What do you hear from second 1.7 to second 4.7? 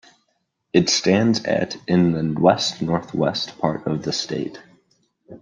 in the west-northwest part of the state.